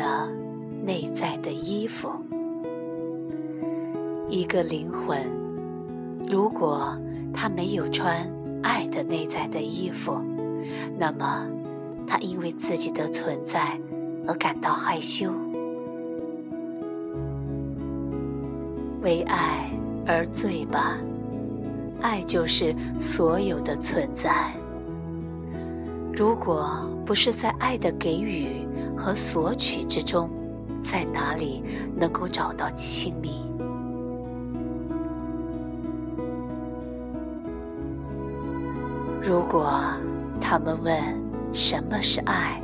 [0.00, 0.26] 的
[0.82, 2.10] 内在的衣服。
[4.30, 5.18] 一个灵魂，
[6.26, 6.96] 如果
[7.34, 8.26] 他没有穿
[8.62, 10.18] 爱的内在的衣服，
[10.98, 11.46] 那么
[12.06, 13.78] 他因为自己的存在
[14.26, 15.30] 而感到害羞。
[19.02, 19.70] 为爱
[20.06, 20.96] 而醉吧，
[22.00, 24.50] 爱就是所有的存在。
[26.14, 28.66] 如果不是在爱的给予
[29.00, 30.28] 和索取之中，
[30.82, 31.62] 在哪里
[31.96, 33.42] 能够找到亲密？
[39.22, 39.72] 如果
[40.38, 40.94] 他们问
[41.52, 42.62] 什么是爱，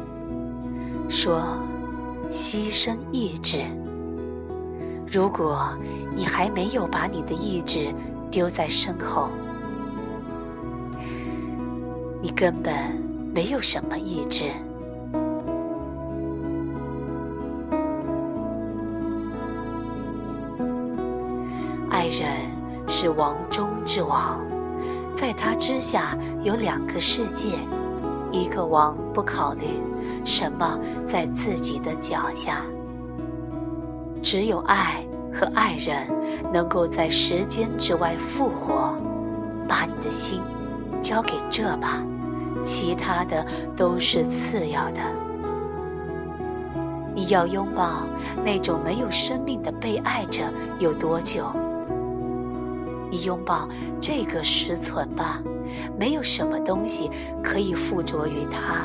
[1.08, 1.42] 说
[2.28, 3.62] 牺牲意志。
[5.10, 5.74] 如果
[6.14, 7.94] 你还没有把你的意志
[8.30, 9.30] 丢在身后，
[12.20, 13.06] 你根本。
[13.36, 14.44] 没有什么意志。
[22.06, 22.28] 爱人
[22.86, 24.40] 是王中之王，
[25.12, 27.58] 在他之下有两个世界。
[28.30, 29.82] 一个王不考虑
[30.24, 32.60] 什么在自己的脚下，
[34.22, 35.04] 只有爱
[35.34, 36.06] 和爱人
[36.52, 38.96] 能够在时间之外复活。
[39.66, 40.40] 把你的心
[41.02, 42.04] 交给这吧。
[42.64, 43.44] 其他的
[43.76, 45.00] 都是次要的。
[47.16, 48.04] 你要拥抱
[48.44, 50.44] 那种没有生命的被爱着
[50.78, 51.46] 有多久？
[53.24, 53.68] 拥抱
[54.00, 55.42] 这个实存吧，
[55.98, 57.10] 没有什么东西
[57.42, 58.84] 可以附着于它。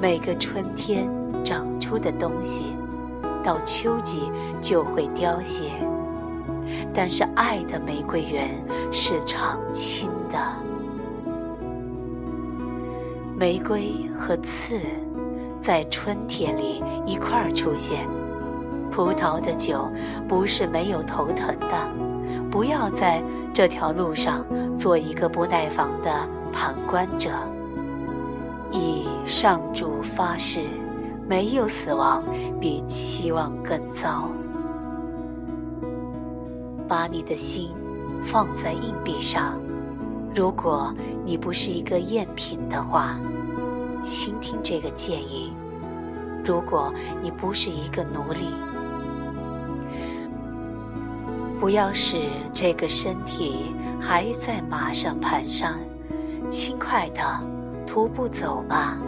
[0.00, 1.08] 每个春天
[1.44, 2.74] 长出的东西，
[3.42, 4.30] 到秋季
[4.60, 5.70] 就会凋谢，
[6.92, 8.50] 但是爱的玫瑰园
[8.92, 10.38] 是常青的。
[13.36, 14.78] 玫瑰和刺
[15.60, 18.06] 在春天里一块儿出现。
[18.92, 19.90] 葡萄的酒
[20.28, 22.03] 不是没有头疼的。
[22.54, 23.20] 不要在
[23.52, 27.30] 这条路上做一个不耐烦的旁观者。
[28.70, 30.62] 以上主发誓，
[31.28, 32.22] 没有死亡
[32.60, 34.30] 比期望更糟。
[36.86, 37.70] 把你的心
[38.22, 39.58] 放在硬币上。
[40.32, 40.94] 如果
[41.24, 43.18] 你不是一个赝品的话，
[44.00, 45.52] 倾听这个建议。
[46.44, 48.54] 如果你不是一个奴隶，
[51.60, 52.16] 不要使
[52.52, 55.78] 这个身体还在马上盘上，
[56.48, 57.22] 轻快的
[57.86, 58.98] 徒步走吧。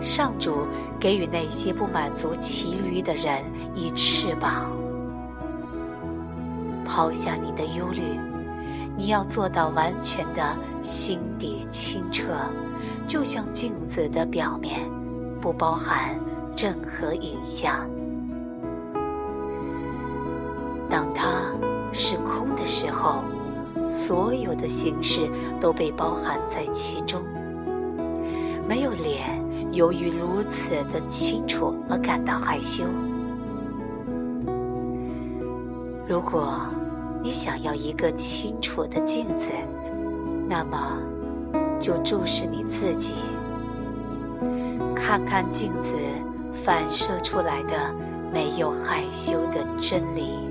[0.00, 0.66] 上主
[0.98, 4.70] 给予那些不满足骑驴的人以翅膀，
[6.86, 8.18] 抛下你的忧虑。
[8.96, 12.34] 你要做到完全的心底清澈，
[13.06, 14.80] 就像镜子的表面，
[15.40, 16.18] 不包含
[16.56, 17.86] 任何影像。
[21.92, 23.22] 是空的时候，
[23.86, 25.30] 所有的形式
[25.60, 27.22] 都被包含在其中。
[28.68, 29.40] 没有脸，
[29.72, 32.84] 由于如此的清楚而感到害羞。
[36.08, 36.60] 如果。
[37.22, 39.50] 你想要一个清楚的镜子，
[40.48, 40.98] 那么
[41.78, 43.12] 就注视你自己，
[44.96, 45.92] 看看镜子
[46.64, 47.94] 反射出来的
[48.32, 50.49] 没有害羞的真理。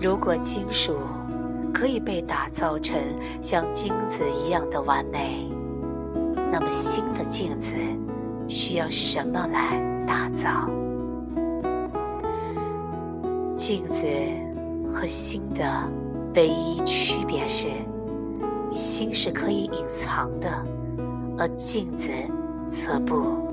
[0.00, 0.96] 如果金属
[1.74, 3.00] 可以被打造成
[3.40, 5.50] 像金子一样的完美，
[6.52, 7.74] 那么新的镜子
[8.46, 10.70] 需要什么来打造？
[13.56, 14.06] 镜子
[14.88, 15.64] 和心的
[16.36, 17.66] 唯一区别是，
[18.70, 20.48] 心是可以隐藏的，
[21.36, 22.08] 而镜子
[22.68, 23.47] 则不。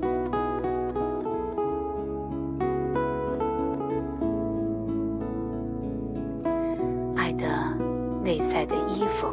[8.26, 9.28] 内在的衣服，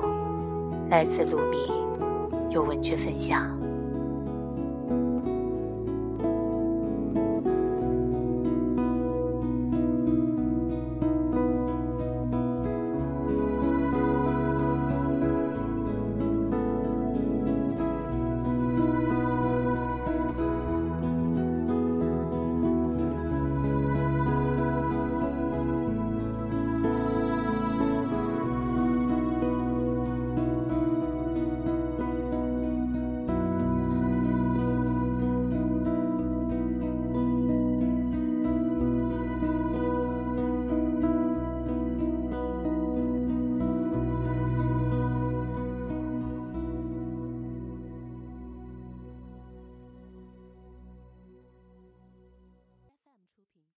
[0.92, 1.58] 来自卢米，
[2.52, 3.63] 有文学分享。